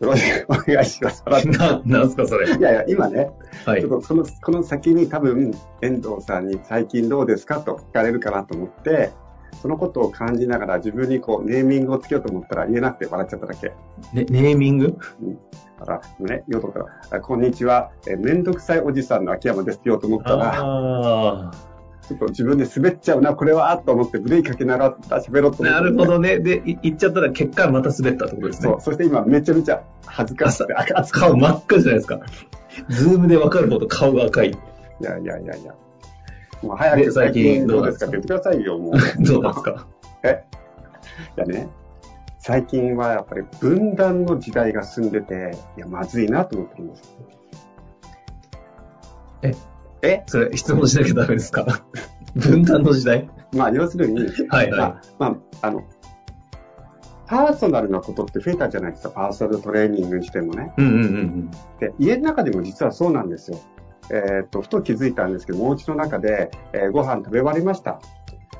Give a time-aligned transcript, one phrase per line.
[0.00, 1.24] よろしくお願いします。
[1.48, 2.46] な、なんすか、それ。
[2.48, 3.30] いやいや、今ね、
[3.64, 4.00] はいちょっ。
[4.00, 9.12] とその、この先に多分、遠藤さんに最近どうですかと聞かれるかなと思って、
[9.62, 13.68] そのことを感じながら自分にこう、ネーミングをつけようと思ったら言えなくて笑っちゃっただけ。
[14.12, 14.98] ね、ネーミング？
[15.80, 21.50] だから、ね、言おうと思ったら、あこんにちは、えめんどくさいおじさんの秋山ですって言おうと思ったら、あ
[22.08, 25.66] ちょっと自分で滑っちゃうな、これは、と思ってブレーキかけながら喋ろうとあ。
[25.66, 25.80] 思って。
[25.80, 26.38] なるほどね。
[26.38, 28.80] で、い言っちゃったら結果また滑ったってことですねそう。。
[28.80, 32.20] そして今めちゃめちゃ恥ずかしくて、あ顔真っ赤じゃないですか。
[32.88, 34.50] Zoom で分かるほど顔が赤い。
[34.50, 34.54] い
[35.04, 35.74] やいやいやいや。
[36.62, 38.92] もう早くで最近どうですすかかって言ってくださいよ、もう。
[39.24, 39.86] どうですか？
[40.22, 40.44] え？
[41.36, 41.68] いやね、
[42.38, 47.16] 最近はやっぱり分断の時代が進んでて、いや、まずいなと思ってるんです。
[49.42, 49.52] え
[50.06, 51.66] えそれ、質問しなきゃダメですか？
[52.36, 53.28] 分断の時代？
[53.54, 55.26] まあ、要するに、はいはいまあ、ま
[55.62, 55.82] あ、あの、
[57.26, 60.72] パーソナルなことって増えたじゃないですか、パーソナルトレーニングにしてもね。
[60.76, 63.58] うんうんうんで、家の中でも実はそうなんですよ。
[64.10, 68.00] えーっと、ふと気づいたんですけど、お家の中で、えーご飯食べ終わりました。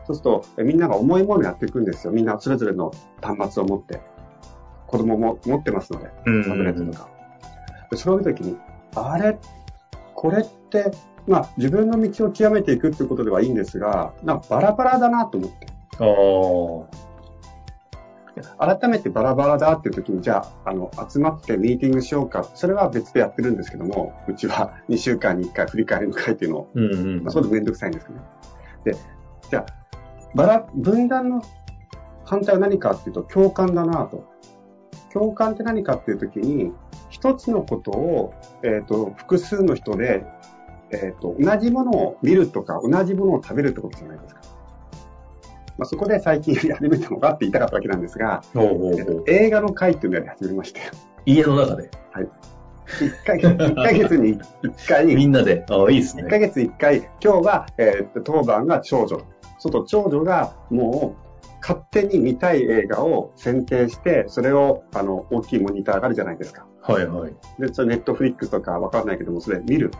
[0.06, 2.12] そうすると、えみんなが重いものやっていくんですよ。
[2.12, 4.00] みんなそれぞれの端末を持って。
[4.86, 6.44] 子供も持ってますので、うん。
[6.44, 7.08] タブレットとか。
[7.90, 8.56] でそれを見たときに、
[8.94, 9.36] あれ？
[10.14, 10.90] これって、
[11.26, 15.66] まあ、自分の道を極めていくっていうことではいいんですが、なんかバラバラだなと思って。
[15.98, 16.04] あ
[17.02, 17.06] あ。
[18.78, 22.44] 改めてバラバラだっていう時に、じゃあ、あの、集まってミーティングしようか。
[22.54, 27.30] それは別でやってるんですけども、うちは 2週間に1回振り返りの会っていうのを、うんうんまあ、。
[27.30, 28.24] そういうのめんどくさいんですけどね。
[28.84, 28.94] で、
[29.50, 29.66] じゃあ、
[30.34, 31.42] バラ、分断の
[32.24, 34.24] 反対は何かっていうと、共感だなと。
[35.12, 36.72] 共感って何かっていう時に、
[37.08, 40.26] 一つのことを、えっ、と、複数の人で、
[40.90, 44.40] えっ、と、同じものを見るとか、同じものを食べるってことじゃないですか。
[45.78, 49.24] まあ、そこで最近やり始めたのがって言いたかったわけなんですが、ほうほうほう。
[49.26, 50.80] 映画の会っていうのをやり始めまして、
[51.26, 51.90] 家の中で。
[52.86, 54.30] 一回、一ヶ月に
[54.62, 55.66] 一回、 みんなで。
[55.68, 56.30] ああ、いいです1ね。
[56.30, 59.20] ヶ月1回、今日は、えー、当番が長女。
[59.58, 61.26] そうと長女がもう
[61.60, 66.66] 勝手に見たい映画を選定して、それをあの大きいモニターがあるじゃないですか。
[66.82, 67.34] はいはい。
[67.58, 69.90] で、それネットフリックスとかわかんないけども、それ見る。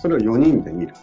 [0.00, 0.94] それを4人で見る。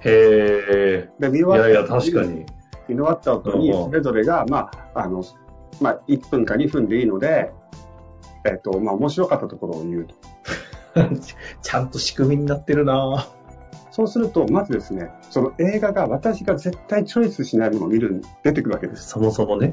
[0.00, 2.46] へで、見終わったやいや、確かに。
[2.88, 5.24] 見終わった後に、それぞれが、まあ、あの、
[5.80, 7.52] まあ、1分か2分でいいので、
[8.44, 10.14] えっ、と、まあ、面白かったところを言うと。
[11.62, 13.26] ちゃんと仕組みになってるな
[13.90, 19.08] そうすると、まずですね、その映画が私が絶対チョイスしないものを見る、出てくるわけです。
[19.08, 19.72] そもそもね。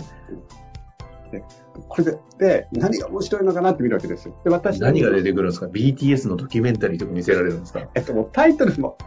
[1.88, 4.36] これで、で、何が面白いのかなって見るわけですよ。
[4.44, 7.88] で、私何が出てくるんですか ?BTS のドキュメンタリーとか見せられるんですか？
[7.96, 8.98] えっと、もうタイトルも、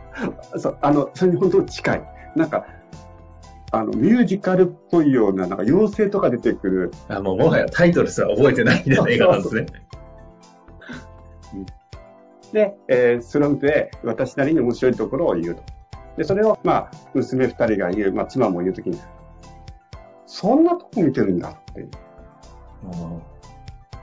[0.57, 2.03] そう、あの、それに本当に近い。
[2.37, 2.67] なんか、
[3.73, 9.67] あの、ミュージカルっぽいような、なんか妖精とか出てくる、あ、もうもはやタイトルすら覚えてないみたいな映画なんですね。
[12.53, 15.63] で、えーそれを見て、私なりに面白いところを言うと。
[16.17, 18.99] で、それを、まあ、娘二人が言う、まあ、妻も言うときに、
[20.27, 21.91] そんなとこ見てるんだっていう。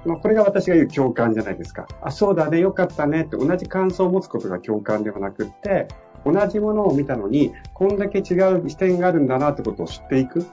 [0.05, 1.87] まあ、これが私が言う共感じゃないですか。
[2.01, 5.87] あ、そうだね、よかったねって同じ感想を持つことが共感ではなくって、
[6.25, 10.45] 同じものを見たのに、こんだけ違う視点があるんだなってことを知っていく。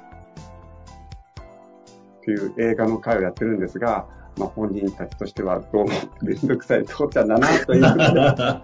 [2.24, 4.06] という映画の会をやってるんですが、
[4.36, 5.90] まあ、本人たちとしてはどうも
[6.22, 7.84] めんどくさい父ちゃんだなという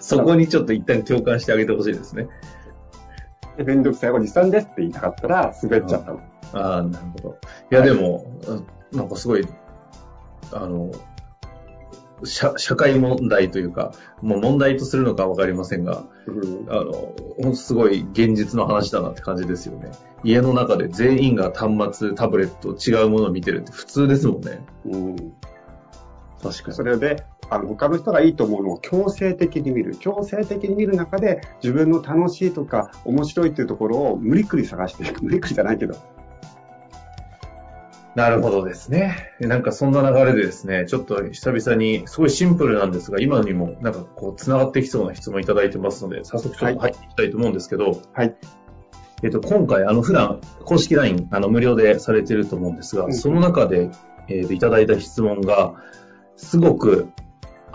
[0.00, 2.28] そこにちょっと一旦共感してあげてほしいですね。
[3.56, 6.20] で、めんどくさいおじさんですって言いたかったら滑っちゃったの。
[6.52, 7.38] ああ、なるほど。
[7.70, 9.46] いや、でも、あなんかすごい、
[10.52, 10.90] あの、
[12.24, 16.82] 社社会問題というか、もう問題とするのかわかりませんが、うんあ
[17.44, 19.90] の、すごい現実の話だなって感じですよね。
[20.24, 24.64] 家の中で全員が端末、タブレット、違うものを見てるって普通ですもんね。
[24.86, 25.16] うん
[26.42, 26.74] 確かに。
[26.74, 29.96] それで、あの、他の人がいいと思うのを強制的に見る。
[29.96, 35.22] 強制的に見る中で、自分の楽しいとか、面白いっていうところを無理くり探していく。
[35.22, 35.96] 無理くりじゃないけど。
[38.16, 39.34] なるほどですね。
[39.40, 48.34] なんかそんな流れでですね、ちょっと久々に、すごいシンプルなんですが、今にもなんかこう、繋がってきそうな質問いただいてますので、早速ちょっと入っていきたいと思うんですけど、はい。
[49.22, 53.90] えっと、今回、あの、普段、公式 LINE、あの、無料でされてると思うんですが、うんその中で、
[54.28, 55.74] えーいただいた質問が、
[56.36, 57.25] すごく、あ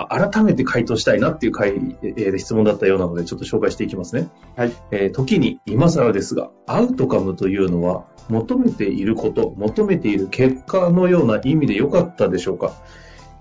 [0.10, 1.70] 改めて回答したいなっていう回、
[2.02, 4.30] えー質問だったようなので、ちょっと紹介していきますね。
[4.56, 4.74] はい。
[4.92, 12.74] えー時に、今更ですが、アウトカムというのは、求めていること、求めている結果のような意味で良かったでしょうか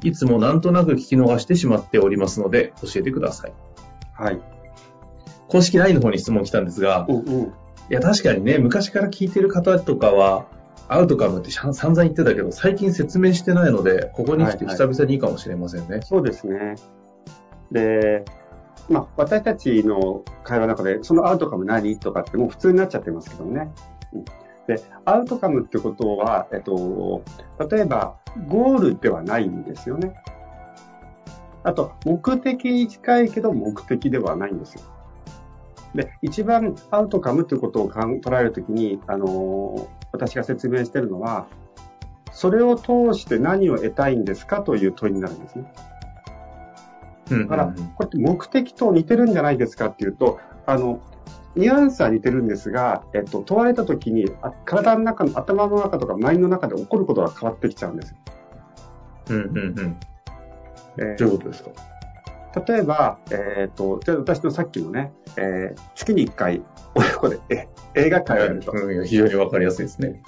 [0.03, 3.53] いつもなんとなく聞き逃してしまっておりますので、教えてください。
[4.13, 4.41] はい。
[5.49, 7.43] 公式 LINE の方に質問来たんですが、うんうん。
[7.45, 7.51] い
[7.91, 10.47] や、確かにね、昔から聞いてる方とかは、
[10.93, 16.01] アウトカムって散々言ってたけど、最近説明してないので、ここに来て久々にいいかもしれませんね。
[16.03, 16.75] そうですね。
[17.71, 18.25] で、
[18.89, 23.73] まあ、私たちの会話の中で、そのアウトカム何とかってもう普通になっちゃってますけどね。
[24.13, 24.25] うん
[24.67, 27.25] で、アウトカムってことは、えっと、
[27.71, 30.15] 例えば、ゴールではないんですよね。
[31.65, 34.83] あと、目的に近いけど目的ではないんですよ。
[35.95, 41.47] で、一番アウトカムということを捉えるときに、あのー私が説明しているのは、
[42.33, 45.73] それを通して何を得たいんですかという問いになるんですね。
[47.31, 51.01] うんだから、これって目的と似てるんじゃないですかっていうと、あの、
[51.57, 58.17] ニュアンスは似てるんですが、えっと、問われたときに、あ体の中の、頭の中とかマインドの中で起こることが変わってきちゃうんですよ。
[59.31, 59.97] うんうんうん。
[60.99, 61.71] えーどういうことですか？
[62.67, 66.63] 例えば、えっ、と、じゃあ私のさっきのね、えー月に1回、
[66.95, 68.73] 親子でえ映画会をやると。
[68.73, 70.23] うん非常にわかりやすいですね。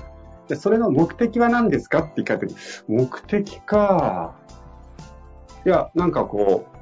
[0.49, 2.56] で、それの目的は何ですかって聞かれたとき、
[2.89, 4.35] 目的か。
[5.65, 6.77] いや、なんかこう、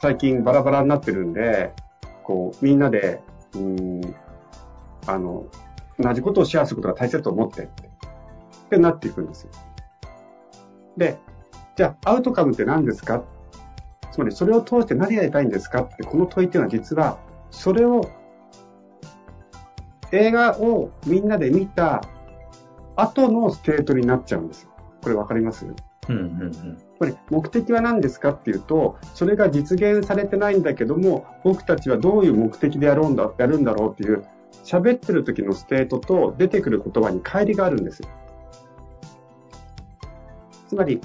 [0.00, 1.72] 最近バラバラになってるんで、
[2.22, 3.20] こう、みんなで、
[3.54, 4.14] うーん、
[5.06, 5.46] あの、
[5.98, 9.50] 同じことをシェアすることが大切だと思ってって、ってなっていくんですよ。
[10.96, 11.18] で、
[11.76, 13.22] じゃあ、アウトカムって何ですか？
[14.12, 15.82] つまり、それを通して何がやりたいんですか？
[15.82, 17.18] って、この問いっていうのは実は、
[17.50, 18.08] それを、
[20.12, 22.02] 映画をみんなで見た
[22.96, 24.70] 後のステートになっちゃうんですよ。
[25.02, 25.66] これわかります？
[26.08, 26.78] うんうんうん。
[26.98, 34.24] これ目的は何ですかっていうと、それが実現されてないんだけども、僕たちはどういう目的でやろうんだ、やるんだろうっていう、
[34.64, 38.08] 喋ってる時のステートと出てくる言葉に乖離があるんですよ。
[40.68, 41.00] つまり、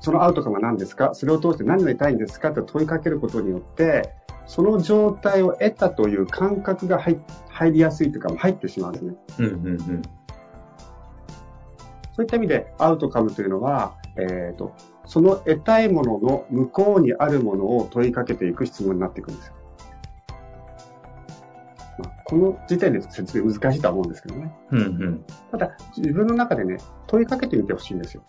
[0.00, 1.14] そのアウトカムは何ですか？
[1.14, 2.50] それを通して何を得たいんですか？
[2.50, 4.14] って問いかけることによって、
[4.52, 7.18] その状態を得たという感覚が入
[7.48, 9.14] 入りやすいというか、入ってしまうんですね。
[9.38, 10.02] うんうんうん。
[12.14, 14.74] そういった意味でアウトカムというのは、えっ、と、
[15.06, 19.54] その得たいものの向こうにあるものを問いかけていく質問になっていくんですよ。
[22.00, 24.54] まあ、この時点で説明難しいとは思うんですけどね。
[24.70, 25.24] うんうん。
[25.50, 26.76] ただ、自分の中でね、
[27.06, 28.22] 問いかけてみてほしいんですよ。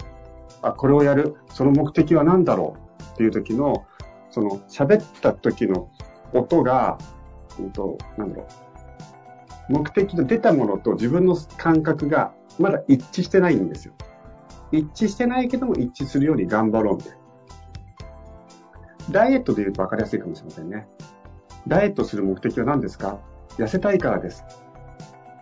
[0.62, 1.36] あ、これをやる。
[1.50, 3.04] その目的は何だろう？
[3.04, 3.84] っていう時の、
[4.30, 5.90] その喋った時の
[6.34, 6.98] 音が、
[7.60, 8.48] うんと、なんだろ
[9.70, 9.74] う。
[9.74, 13.94] 目的の出たものと自分の感覚がまだ一致してないんですよ。
[14.72, 17.18] 一致してないけども一致するように頑張ろうみたいな。
[19.12, 20.88] ダイエットで言うと分かりやすいかもしれませんね。
[21.68, 23.20] ダイエットする目的は何ですか？
[23.58, 24.44] 痩せたいからです。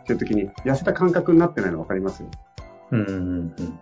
[0.01, 2.23] っていう時に、痩せた感覚になってないの分かります
[2.91, 3.13] うんうん
[3.57, 3.79] うん。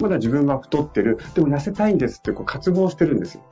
[0.00, 1.18] まだ自分は太ってる。
[1.34, 3.42] でも痩せたいんですってこう渇望してるんですよ。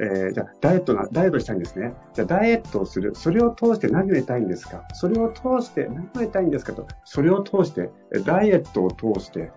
[0.00, 1.94] えーじゃあ、ダイエットな、ダイエットしたいんですね。
[2.14, 3.14] じゃあ、ダイエットをする。
[3.14, 4.84] それを通して何を得たいんですか？
[4.94, 6.72] それを通して何を得たいんですか？
[6.72, 6.86] と。
[7.04, 9.50] それを通して、えダイエットを通して、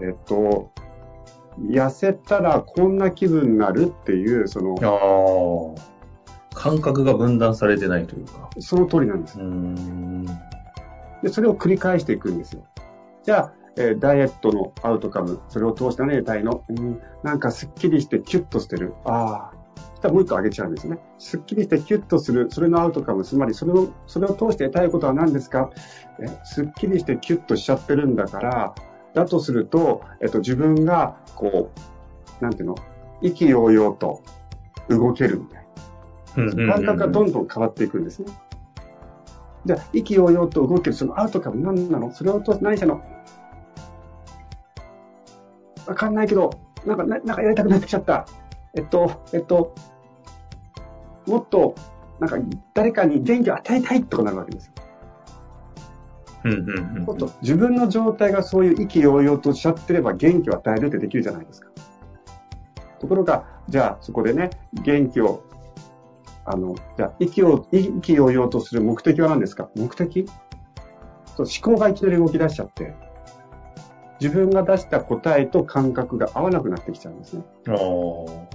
[0.00, 0.72] えっと、
[1.58, 5.74] 痩せたらこんな気分になるっていう、その。
[6.52, 8.50] 感覚が分断されてないというか。
[8.58, 9.38] その通りなんです。
[11.22, 12.64] で、それを繰り返していくんですよ。
[13.22, 18.94] じゃあ、えーダイエットのアウトカム、それを通したいのうん、なんかスッキリしてキュッとしてる。
[19.04, 19.56] ああ。
[19.76, 20.98] そしたらもう一個上げちゃうんですね。
[21.18, 25.70] スッキリしてキュッとする、それのアウトカム、つまりそれを、それを通して得たいことは何ですか？
[26.20, 28.74] え、スッキリしてキュッとしちゃってるんだから、
[29.14, 31.70] だとすると、えっと、自分が、こ
[32.40, 32.76] う、なんていうの、
[33.20, 34.22] 意気揚々と
[34.88, 35.66] 動けるみたい
[36.66, 36.74] な。
[36.74, 38.32] 感覚がどんどん変わっていくんですね。
[39.66, 42.12] じゃあ、意気揚々と動ける、そのアウトカム何なの？
[42.12, 43.02] それを通して何したの？
[45.90, 46.50] わかんないけど、
[46.86, 48.24] なんか、ななんかやりたくなってきちゃった。
[48.74, 49.74] えっと、えっと、
[51.26, 51.74] もっと、
[52.20, 52.38] なんか、
[52.74, 54.72] 誰かに元気を与えたいとかなるわけですよ。
[56.44, 61.68] うんうんうんもっと自分の状態がそういう意気揚々としちゃってれば元気を与えるってできるじゃないですか。
[62.98, 65.42] ところが、じゃあそこでね、元気を、
[66.46, 69.68] あの、じゃあ息を、意気揚々とする目的は何ですか？
[69.76, 70.26] 目的？
[71.36, 72.94] そう思考がいきなり動き出しちゃって、
[74.20, 77.44] 自分が出した答えと感覚が合わなくなってきちゃうんですね。
[77.68, 78.46] あー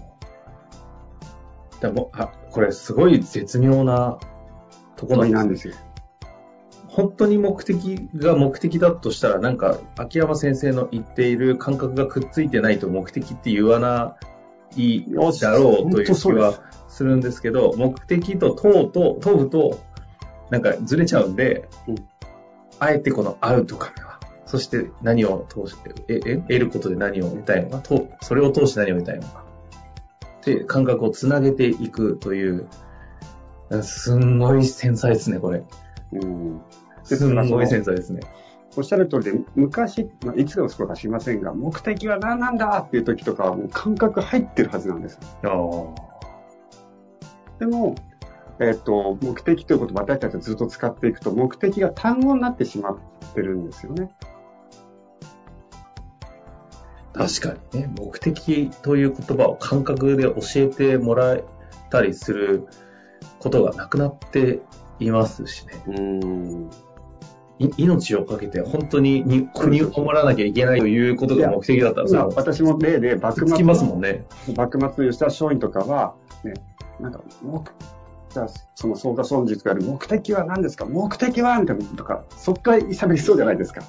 [1.82, 4.18] でも、あ、これすごい絶妙な
[4.96, 5.76] とこころなんですよ。
[6.88, 14.16] 本当に目的が目的だとしたら、なんか、秋山先生の言っている感覚がくっついてないと目的って言わな
[14.78, 15.06] い
[15.42, 16.54] だろうという気は
[16.88, 19.80] するんですけど、目的と問うと、問うと、
[20.50, 21.96] なんかずれちゃうんで、うん
[22.78, 24.05] あえてこのアウトカムは、
[24.56, 29.44] そして何を通して、え、え、得ることで何を得たいのか、と、それを通して何を得たいのか？
[30.46, 32.70] で、感覚をつなげていくという、
[33.82, 35.62] すんごい繊細ですね、これ。
[36.14, 36.62] うん。
[37.04, 38.22] すんごい繊細ですね。
[38.78, 45.20] おっしゃる通りで、昔、まあ、いつのことか知りませんが、目的は何なんだっていう時とかはもう感覚入ってるはずなんです。
[45.44, 45.52] ああ。
[47.60, 47.96] でも、
[48.62, 52.98] えっ、と、目的という言葉私たちはずっと使っていくと、目的が単語になってしまっ
[53.34, 54.12] てるんですよね。
[57.16, 61.44] 確かにね、目的という言葉を感覚で教えてもらえ
[61.90, 62.68] たりする
[63.40, 64.60] ことがなくなって
[65.00, 65.84] いますしね。
[65.88, 66.70] うん。
[67.58, 74.26] い命をかけて本当にに国を守らなきゃいけないということが目的だったら、それは私も例で、幕末ますもんね。
[74.58, 76.54] 幕末の吉田松陰とかは、ね、
[77.00, 77.64] なんか、目、
[78.30, 80.84] じゃあ、その相田尊実がある目的は何ですか？
[80.84, 81.58] 目的は？
[81.60, 83.84] みたいなとか、そっから喋りそうじゃないですか。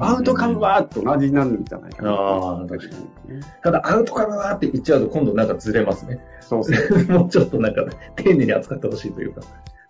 [0.00, 2.10] アウトカムはと同じになるんじゃないかな。
[2.10, 2.96] ああ、確か
[3.28, 3.42] に。
[3.62, 6.20] ただ、アウトカムはって言っちゃうと今度なんかずれますね。
[6.40, 7.04] そうそう。
[7.12, 7.84] もうちょっとなんか
[8.16, 9.42] 丁寧に扱ってほしいというか。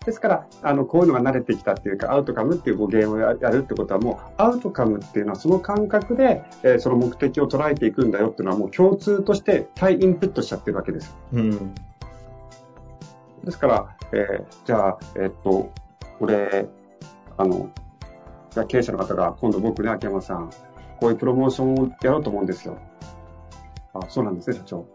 [0.06, 11.16] ですから、あの、こういうのが慣れてきたっていうか、アウトカムっていう語源をややるってことはもう、アウトカムっていうのはその感覚で、えーその目的を捉えていくんだよっていうのはもう共通として対インプットしちゃってるわけです。
[11.32, 11.74] うん。
[13.44, 15.70] ですから、えーじゃあ、えっと、
[16.20, 16.68] これ、
[17.36, 17.68] あの、
[18.56, 20.48] じゃあ経営者の方が、今度僕ね、秋山さん、
[20.98, 22.78] こういうプロモーションをやろうと思うんですよ。
[23.92, 24.88] あ、そうなんですね、社長。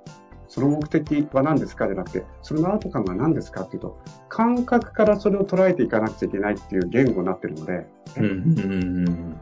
[0.48, 4.00] その目的は何ですかじゃなくて、それのアウトカムは何ですかっていうと、
[4.30, 7.86] 感覚からそれを捉えていかなくちゃいけないっていう言語になってるので、
[8.18, 9.39] うん。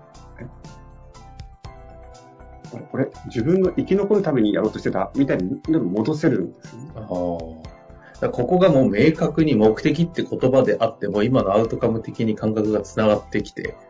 [2.91, 6.91] これ、自分の生き残るためにやろうとしてたみたいにでも戻せるんですよね。
[6.95, 13.88] あここがもう明確に目的って言葉であっても、今のアウトカム的に感覚が繋がってきて、うん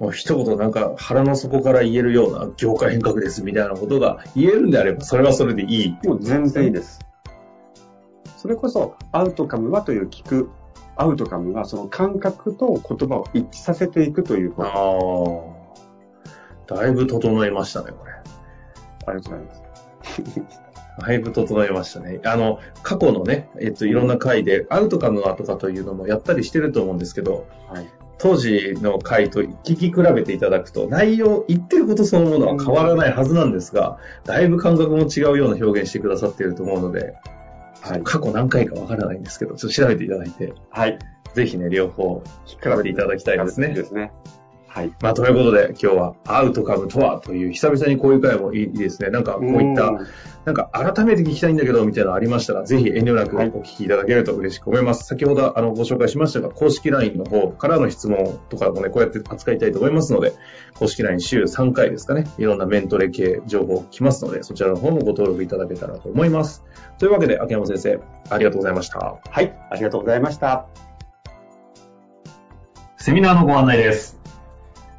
[0.00, 5.98] もう一言なんか腹の底から言えるような業界変革ですみたいなことが言えるんであれば、それはそれでいい。
[6.06, 6.98] もう全然いいです。
[8.36, 10.50] それこそ、アウトカムはという聞く、
[10.96, 15.64] アウトカムはその感覚と言葉を一致させていくというあこ
[16.66, 16.74] と。
[16.74, 16.76] あ。
[16.76, 18.12] だいぶ整いましたね、これ。
[18.12, 19.62] ありがとうございます。
[21.00, 22.20] だいぶ整いましたね。
[22.24, 27.86] あの、過去のね、えっと、いろんな回で、アウトカムはとかというのもやったりしてると思うんですけど、はい。
[28.20, 37.14] 当時の回と聞き比べていただくと、内容、言ってることそのものは変わらないはずなんですが、だいぶ感覚も違うような表現してくださっていると思うので、
[37.80, 38.02] はい。
[38.04, 40.98] 過去何回かわからないんですけど、ちょっと調べていただいて、はい。
[41.34, 43.68] ぜひね、両方比べていただきたいですね。
[43.68, 44.12] ですね。
[44.72, 44.92] はい。
[45.02, 49.10] まあ、ということで、今日はアウトカムとはという、久々にこういう回もいいですね。
[49.10, 50.06] なんかこういった、うん
[50.44, 55.04] なんか改めて聞きたいんだけど、みたいなのありましたら、ぜひ遠慮なくおはい聞きいただけると嬉しく思います。
[55.04, 60.32] 先ほどあのご紹介しましたが、公式 LINE の方からの質問とかもね、こうやって扱いたいと思いますので、
[60.74, 66.64] 公式 LINE 週3回ですかね、いろんなメントレ系情報来ますので、そちらの方もご登録いただけたらと思います。
[66.98, 68.00] というわけで、秋山先生、
[68.30, 69.18] ありがとうございました。
[69.30, 69.54] はい。
[69.70, 70.66] ありがとうございました。
[72.96, 74.19] セミナーのご案内です。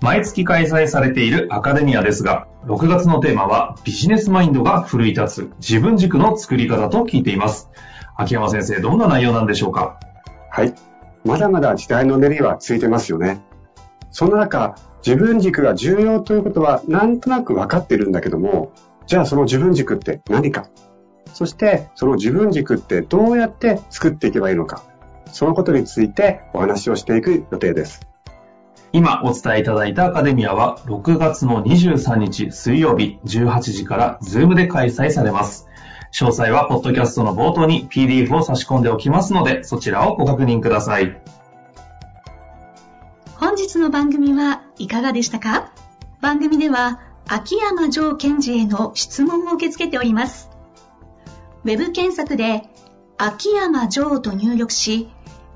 [0.02, 7.70] 毎月開催されているアカデミアですが、6月のテーマはビジネスマインドが奮い立つ自分軸の作り方と聞いています。
[8.18, 10.00] 秋山先生、どんな内容なんでしょうか？
[10.50, 10.74] はい。
[11.24, 13.42] まだまだ時代の練りはついてますよね。
[14.10, 18.74] そんな中、自分軸が重要ということはなんとなく分かってるんだけども、
[19.06, 20.68] じゃあその自分軸って何か？
[21.32, 24.84] そしてその自分軸ってどうやって作っていけばいいのか？
[25.28, 28.02] そのことについてお話をしていく予定です。
[28.94, 35.68] 今お伝えいただいたアカデミアは6月の23日水曜日18時からズームで開催されます。
[36.14, 41.22] 詳細はポッドキャストの冒頭に PDF を差し込んでおきますので、そちらをご確認ください。
[43.38, 45.72] 本日の番組はいかがでしたか？
[46.20, 50.50] 番組では秋山城賢治への質問を受け付けております。
[51.64, 52.64] ウェブ検索で
[53.18, 55.10] 秋山城と入力し、